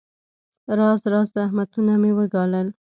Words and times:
راز 0.77 1.01
راز 1.11 1.27
زحمتونه 1.37 1.93
مې 2.01 2.11
وګالل. 2.17 2.67